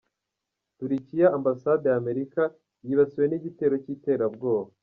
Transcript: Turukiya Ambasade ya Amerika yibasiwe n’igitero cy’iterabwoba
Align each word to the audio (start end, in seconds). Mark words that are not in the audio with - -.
Turukiya 0.77 1.27
Ambasade 1.37 1.85
ya 1.89 1.97
Amerika 2.01 2.41
yibasiwe 2.87 3.25
n’igitero 3.27 3.75
cy’iterabwoba 3.83 4.71